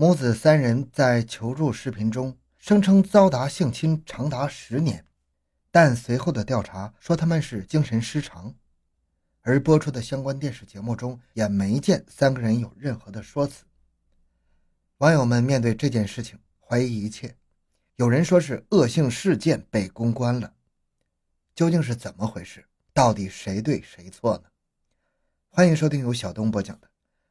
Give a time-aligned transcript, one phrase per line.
[0.00, 5.04] 母子三人在求助视频中声称遭达性侵长达十年，
[5.72, 8.54] 但随后的调查说他们是精神失常，
[9.40, 13.64] 而播出的相关电视节目中也没见三个人有任何的说辞。
[14.98, 17.34] 网友们面对这件事情怀疑一切，
[17.96, 20.54] 有人说是恶性事件被公关了，
[21.56, 22.64] 究竟是怎么回事？
[22.94, 24.44] 到底谁对谁错呢？
[25.48, 26.86] 欢迎收听由小东播讲的《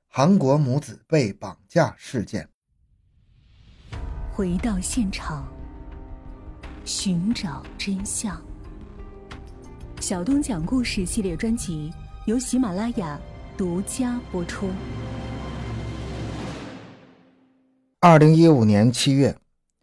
[0.09, 2.43] 韩国母子被绑架事件》。
[4.38, 5.48] 回到现场，
[6.86, 8.40] 寻找真相。
[10.00, 11.91] 小东讲故事系列专辑
[12.27, 13.20] 由喜马拉雅
[13.58, 14.70] 独家播出。
[18.00, 19.36] 二零一五年七月，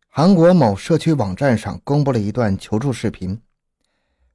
[0.09, 3.37] 韩国某社区网站上公布了一段求助视频。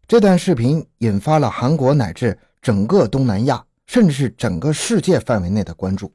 [0.06, 6.12] 这段视频引发了韩国乃至整个东南亚，甚至是整个世界范围内的关注。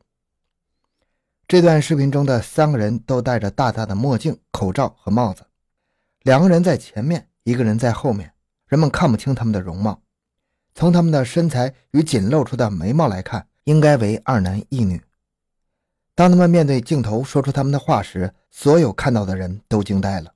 [1.47, 5.45] 这段视频中的三个人都戴着大大的墨镜、口罩和帽子，
[6.23, 8.32] 两个人在前面，一个人在后面，
[8.66, 10.01] 人们看不清他们的容貌。
[10.74, 15.02] 从他们的身材与仅露出的眉毛来看，应该为二男一女。
[16.15, 20.33] 当他们面对镜头说出他们的话时，所有看到的人都惊呆了。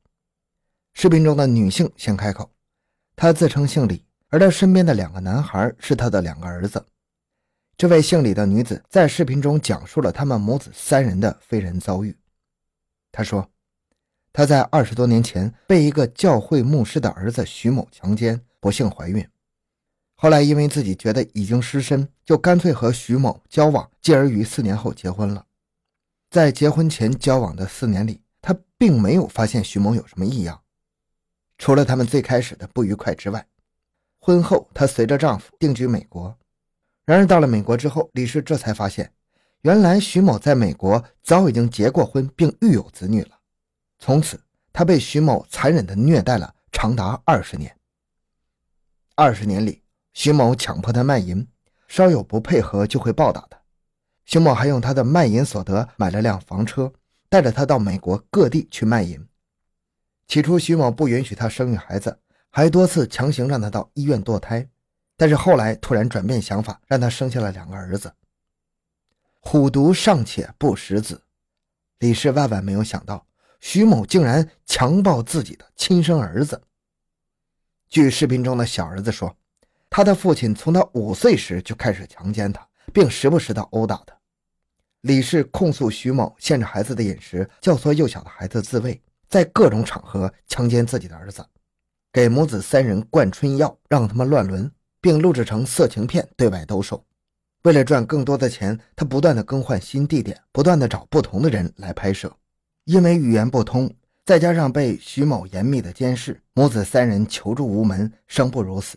[0.92, 2.50] 视频中的女性先开口。
[3.16, 6.84] 她自称姓李，而她身边的两个男孩是她的两个儿子。
[7.78, 12.18] 这位姓李的女子在视频中讲述了他们母子三人的非人遭遇。
[13.12, 13.48] 她说，
[14.32, 19.24] 她在二十多年前被一个教会牧师的儿子徐某强奸，不幸怀孕。
[20.16, 25.46] 后来因为自己觉得已经失身，就干脆和徐某交往，继而于四年后结婚了。
[26.30, 30.60] 在结婚前交往的四年里，她并没有发现徐某有什么异样。
[31.56, 33.46] 除了他们最开始的不愉快之外，
[34.18, 36.36] 婚后她随着丈夫定居美国。
[37.08, 39.10] 然而到了美国之后，李氏这才发现，
[39.62, 43.30] 原来徐某在美国早已经结过婚并育有子女了。
[43.98, 44.38] 从此，
[44.74, 47.74] 她被徐某残忍地虐待了长达二十年。
[49.14, 49.82] 二十年里，
[50.12, 51.48] 徐某强迫她卖淫，
[51.86, 53.58] 稍有不配合就会暴打她。
[54.26, 56.92] 徐某还用他的卖淫所得买了辆房车，
[57.30, 59.26] 带着她到美国各地去卖淫。
[60.26, 62.18] 起初，徐某不允许她生育孩子，
[62.50, 64.68] 还多次强行让她到医院堕胎。
[65.18, 68.14] 但是后来突然转变想法，让他生下了两个儿子。
[69.40, 71.20] 虎毒尚且不食子，
[71.98, 73.26] 李氏万万没有想到，
[73.60, 76.62] 徐某竟然强暴自己的亲生儿子。
[77.88, 79.36] 据视频中的小儿子说，
[79.90, 84.16] 他的父亲从他五岁时就开始强奸他，并时不时的殴打他。
[85.00, 89.02] 李氏控诉徐某限制孩子的饮食，教唆幼小的孩子自卫。
[89.28, 91.44] 在各种场合强奸自己的儿子，
[92.10, 94.70] 给母子三人灌春药，让他们乱伦，
[95.00, 97.04] 并录制成色情片对外兜售。
[97.62, 102.34] 为了赚更多的钱，他不断的更换新地点，不断的找不同的人来拍摄。
[102.84, 103.92] 因为语言不通，
[104.25, 108.97] 再加上被徐某严密的监视，母子三人求助无门，生不如死。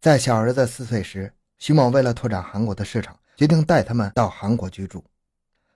[0.00, 5.04] 在小儿子四岁时，徐某为了拓展韩国的市场，决定带他们到韩国居住。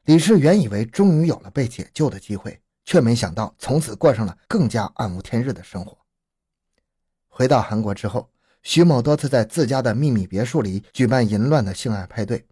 [0.04, 2.58] 李氏原以为终于有了被解救的机会。
[2.84, 5.96] 却没想到，从此过上了更加暗无天日的生活。
[7.28, 8.28] 回到韩国之后，
[8.62, 12.46] 徐某多次在自家的秘密别墅里举办淫乱的性爱派对，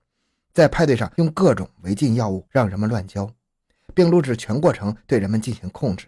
[0.53, 3.33] 在派对上用各种违禁药物让人们乱交，
[3.95, 6.07] 并录制全过程对人们进行控制。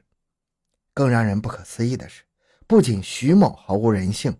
[0.92, 2.22] 更让人不可思议的是，
[2.66, 4.36] 不仅徐某毫无人性，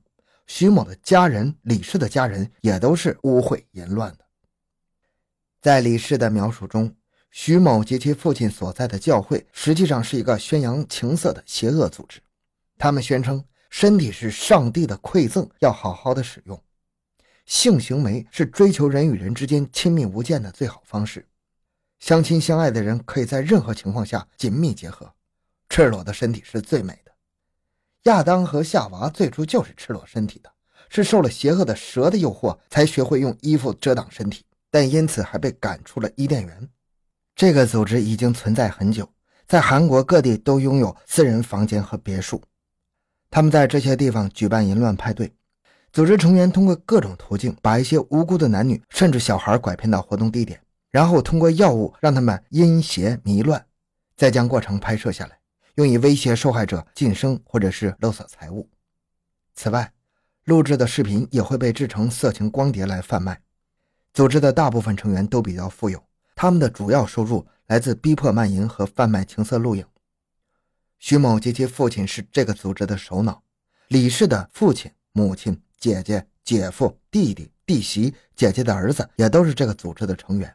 [0.46, 4.24] 徐某的家人李氏的家人也都是污秽淫乱的。
[5.60, 6.94] 在李氏的描述中。
[7.34, 12.20] 徐某及其父亲所在的教会，实际上是一个宣扬情色的邪恶组织。
[12.76, 13.42] 他们宣称，
[13.72, 16.62] 身体是上帝的馈赠，要好好的使用。
[17.46, 21.26] 性行为是追求人与人之间亲密无间的最好方式。
[21.98, 25.10] 相亲相爱的人可以在任何情况下紧密结合。
[25.70, 27.12] 赤裸的身体是最美的。
[28.02, 30.52] 亚当和夏娃最初就是赤裸身体的，
[30.90, 36.68] 是受了邪恶的蛇的诱惑，才学会用衣服遮挡身体，但因此还被赶出了伊甸园。
[37.34, 39.08] 这个组织已经存在很久，
[39.48, 42.42] 在韩国各地都拥有私人房间和别墅。
[43.32, 45.32] 他们在这些地方举办淫乱派对，
[45.90, 53.64] 组织成员通过各种途径把一些无辜的男女甚至小孩拐骗到活动地点，然后通过药物让他们阴邪迷乱，
[54.18, 55.38] 再将过程拍摄下来，
[55.76, 58.68] 用以威胁受害者晋升或者是勒索财物。
[59.54, 59.90] 此外，
[60.44, 63.40] 录制的视频也会被制成色情光碟来贩卖。
[64.12, 65.98] 组织的大部分成员都比较富有。
[66.34, 69.82] 他们的主要收入来自逼迫卖淫和贩卖情色录影。
[71.02, 73.42] 徐某及其父亲是这个组织的首脑，
[73.88, 80.54] 李氏的父亲、母亲、姐姐、姐夫、弟弟、弟媳、姐姐的儿子也都是这个组织的成员。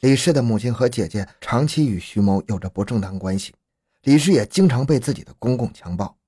[0.00, 3.54] 李氏的母亲和姐姐长期与徐某有着不正当关系，
[4.02, 6.18] 李氏也经常被自己的公公强暴。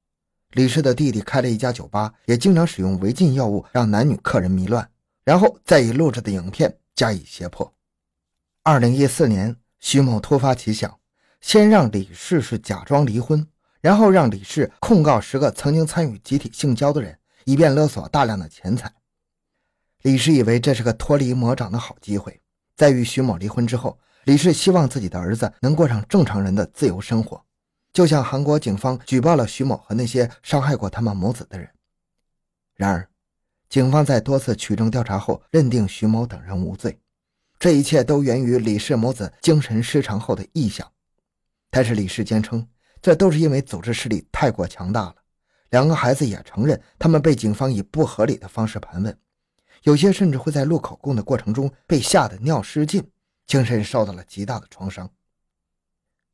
[0.52, 4.88] 李氏的弟弟开了一家酒吧，也经常使用违禁药物让男女客人迷乱，
[5.24, 7.74] 然后再以录制的影片加以胁迫。
[8.62, 10.99] 二零一四年，徐某突发奇想，
[11.40, 13.46] 先让李氏是假装离婚，
[13.80, 18.92] 然后让李氏控告十个曾经参与集体性交的人，以便勒索大量的钱财。
[20.02, 22.40] 李氏以为这是个脱离魔掌的好机会，
[22.76, 27.42] 在与徐某离婚之后，李氏希望自己的儿子能过上正常人的自由生活。
[27.92, 31.68] 就向韩国警方举报了徐某和那些伤害过他们母子的人。
[32.76, 33.08] 然而，
[33.68, 37.00] 警方在多次取证调查后，认定徐某等人无罪。
[37.58, 40.86] 这一切都源于李氏母子精神失常后的臆想。
[41.70, 42.66] 但是李氏坚称，
[43.00, 45.14] 这都是因为组织势力太过强大了。
[45.70, 49.16] 两个孩子也承认，他们被警方以不合理的方式盘问，
[49.84, 53.08] 有些甚至会在录口供的过程中被吓得尿失禁，
[53.46, 55.08] 精神受到了极大的创伤。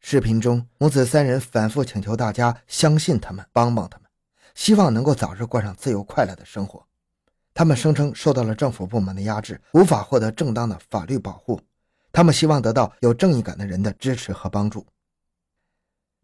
[0.00, 4.08] 视频中，母子三人反复请求大家相信他们，帮帮他们，
[4.54, 6.86] 希望能够早日过上自由快乐的生活。
[7.52, 11.60] 他们声称受到了政府部门的压制，无法获得正当的法律保护。
[12.12, 14.86] 他们希望得到有正义感的人的支持和帮助。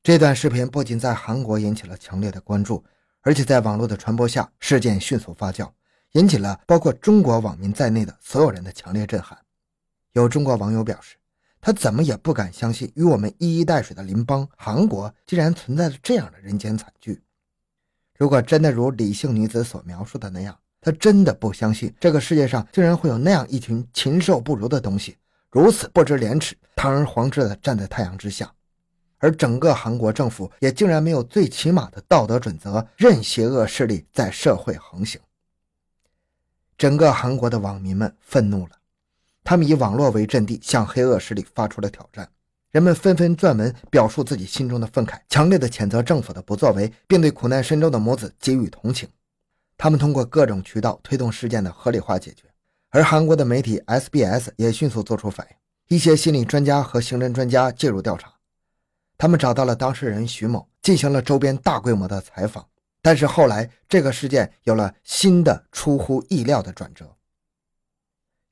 [0.02, 2.84] 这段视频不仅在韩国引起了强烈的关注，
[3.20, 5.70] 而且在网络的传播下，事件迅速发酵，
[6.12, 9.38] 引起了包括中国网民在内的所有人的强烈震撼。
[10.12, 11.16] 有中国网友表示。
[11.64, 17.22] 他怎么也不敢相信，与我们一衣带水的邻邦韩国竟然存在着这样的人间惨剧。
[18.19, 25.16] 如果真的如李姓女子所描述的那样，他真的不相信这个世界上竟然会有那样一群禽兽不如的东西，
[25.52, 28.52] 如此不知廉耻、堂而皇之的站在太阳之下，
[29.22, 35.20] 而整个韩国政府也竟然没有最起码的道德准则，任邪恶势力在社会横行。
[36.76, 38.72] 整个韩国的网民们愤怒了。
[39.44, 42.28] 他们以网络为阵地，向黑恶势力发出了挑战。
[42.72, 49.08] 人们纷纷撰文表述自己心中的愤慨，强烈的谴责政府的不作为，并对苦难深重的母子给予同情。
[49.78, 52.44] 他们通过各种渠道推动事件的合理化解决。
[52.90, 58.32] 而韩国的媒体 SBS 也迅速做出反应，一些心理专家和刑侦专家介入调查。
[59.22, 62.66] 他们找到了当事人徐某，进行了周边大规模的采访。
[63.00, 67.16] 但是后来，这个事件有了新的出乎意料的转折。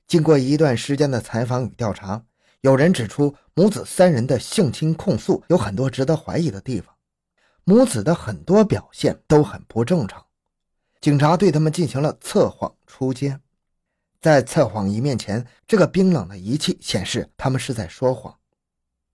[0.07, 2.23] 经过一段时间的采访与调查，
[2.61, 6.95] 有人指出母子三人的性侵控诉有很多值得怀疑的地方，
[7.65, 10.25] 母子的很多表现都很不正常。
[11.01, 13.41] 警察对他们进行了测谎出监，
[14.21, 18.33] 在测谎仪面前，这个冰冷的仪器显示他们是在说谎。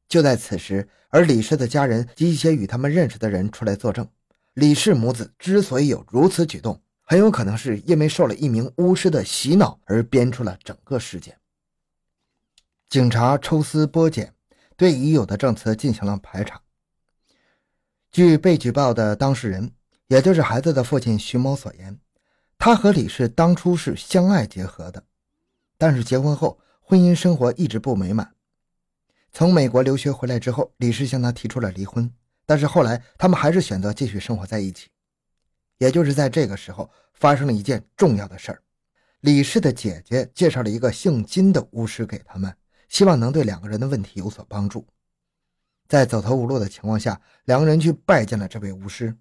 [0.08, 4.08] 就在此时，而李氏的家人及一些与他们认识的人出来作证，
[4.54, 6.82] 李氏母子之所以有如此举动。
[7.10, 11.38] 很有可能是因为受了一名巫师的洗脑而编出了整个事件。
[12.90, 14.34] 警察抽丝剥茧，
[14.76, 16.62] 对已有的证词进行了排查。
[18.12, 19.72] 据被举报的当事人，
[20.08, 21.98] 也就是孩子的父亲徐某所言，
[22.58, 25.02] 他和李氏当初是相爱结合的，
[25.78, 28.34] 但是结婚后婚姻生活一直不美满。
[29.38, 32.12] 从美国留学回来之后，李氏向他提出了离婚，
[32.44, 34.88] 但是后来他们还是选择继续生活在一起。
[35.78, 38.64] 也就是在这个时候，发生了一件重要的事儿。
[39.20, 42.52] 李氏的姐姐介绍了一个姓金的巫师给他们，
[42.90, 44.84] 希望能对两个人的问题有所帮助。
[45.88, 49.16] 在走投无路的情况下，两个人去拜见了这位巫师。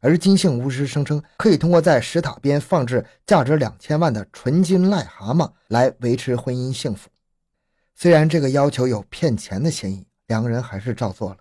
[0.00, 7.10] 而金姓巫师声称，可以通过在石塔边放置价值两千万的纯金癞蛤蟆来维持婚姻幸福。
[8.00, 11.38] 虽然这个要求有骗钱的嫌疑，两个人还是照做了。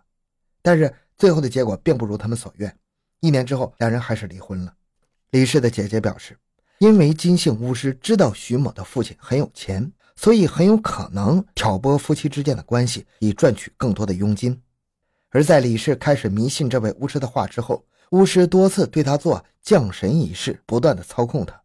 [0.64, 2.76] 但是最后的结果并不如他们所愿。
[3.20, 4.74] 一年之后，两人还是离婚了。
[5.30, 6.36] 李氏的姐姐表示，
[6.80, 14.60] 因为金姓巫师知道徐某的父亲很有钱，所以很有可能挑拨夫妻之间的关系，以赚取更多的佣金。
[15.30, 21.62] 而在李氏开始迷信这位巫师的话之后，巫师多次对他做降神仪式，不断的操控他。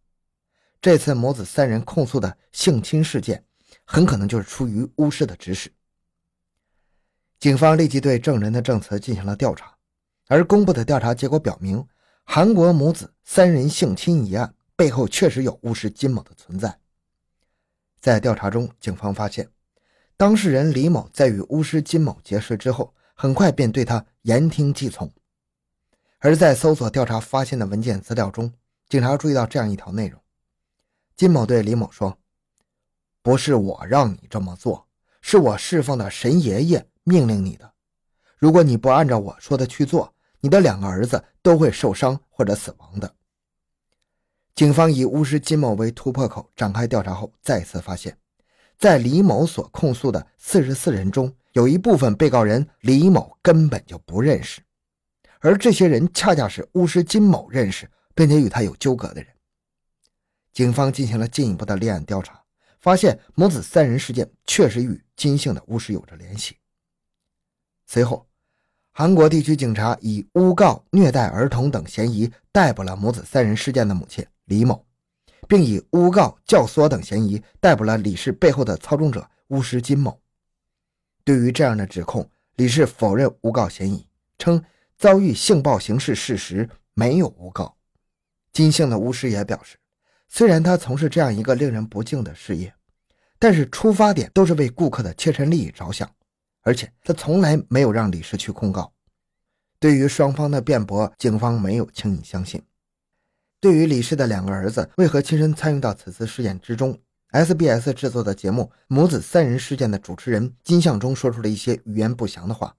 [0.82, 3.42] 这次母子三人控诉的性侵事件，
[3.84, 5.72] 很可能就是出于巫师的指使。
[7.38, 9.76] 警方立即对证人的证词进行了调查。
[10.28, 11.86] 而公布的调查结果表明，
[12.24, 16.78] 韩国母子三人性侵一案背后确实有巫师金某的存在。
[18.00, 19.50] 在调查中，警方发现，
[20.16, 25.12] 当事人李某在与巫师金某结识之后，很快便对他言听计从。
[26.20, 28.54] 而在搜索调查发现的文件资料中，
[28.88, 30.18] 警察注意到这样一条内容：
[31.16, 32.16] 金某对李某说
[33.22, 34.86] ：“不是我让你这么做，
[35.20, 37.72] 是我侍奉的神爷爷命令你的。
[38.36, 40.12] 如果你不按照我说的去做。”
[40.44, 43.14] 你的两个儿子都会受伤或者死亡的。
[44.56, 48.18] 警方以巫师金某为突破口展开调查后，再次发现，
[48.76, 54.60] 在李某所控诉的四十四人中，有一部分被告人李某根本就不认识，
[55.38, 59.32] 而这些人恰恰是巫师金某认识并且与他有纠葛的人。
[60.52, 62.41] 警方进行了进一步的立案调查，
[62.82, 66.56] 发现母子三人事件确实与金姓的巫师有着联系。
[67.86, 68.26] 随后，
[68.90, 74.84] 韩国地区警察以诬告虐待儿童等嫌疑逮捕了母子三人事件的母亲李某，
[75.48, 80.20] 并以诬告教唆等嫌疑逮捕了李氏背后的操纵者巫师金某。
[81.24, 84.04] 对于这样的指控，李氏否认诬告嫌疑，
[84.38, 84.62] 称
[84.98, 87.76] 遭遇性暴行是事实，没有诬告。
[88.52, 89.78] 金姓的巫师也表示。
[90.34, 92.72] 虽然他从事这样一个令人不敬的事业，
[93.38, 96.10] 但是出发点都是为顾客的切身利益着想，
[96.62, 98.90] 而且他从来没有让李氏去控告。
[99.78, 102.62] 对于双方的辩驳，警方没有轻易相信。
[103.60, 106.98] 对于李氏的两个儿子为何亲身参与到此次事件之中
[107.32, 112.74] ，SBS 制作的节目《母子三人事件》的主持人金向忠说出了一些语言不详的话。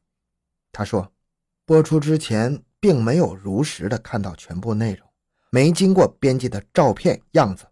[0.72, 1.14] 他说
[1.68, 5.08] ：“播出之前并没有如实的看到全部内容。”
[5.54, 7.68] 没经过编辑的照片样子，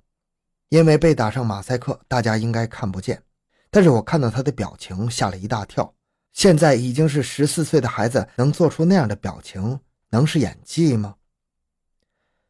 [0.69, 3.23] 因为被打上马赛克，大家应该看不见。
[3.71, 5.91] 但是我看到他的表情，吓了一大跳。
[6.31, 9.79] 现在已经是十四岁的孩子，能做出那样的表情，
[10.11, 11.15] 能是演技吗？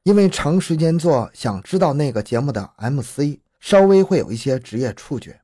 [0.04, 5.40] 因为长时间做，想知道那个节目的 MC，稍微会有一些职业触觉。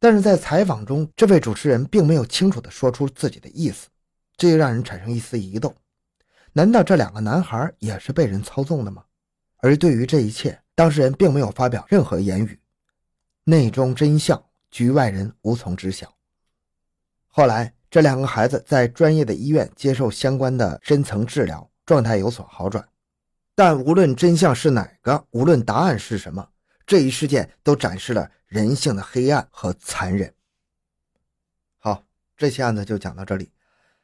[0.00, 3.86] 但是在采访中，这位主持人并没有清楚地说出自己的意思，
[4.36, 5.72] 这就让人产生一丝疑窦。
[6.52, 9.04] 难道这两个男孩也是被人操纵的吗？
[9.58, 12.58] 而对于这一切，当事人并没有发表任何言语，
[13.44, 16.12] 内中真相，局外人无从知晓。
[17.28, 22.88] 后来，这两个孩子在专业的医院接受相关的深层治疗，状态有所好转。
[23.54, 26.48] 但无论真相是哪个，无论答案是什么，
[26.86, 30.32] 这一事件都展示了人性的黑暗和残忍。
[31.78, 32.02] 好，
[32.36, 33.52] 这期案子就讲到这里。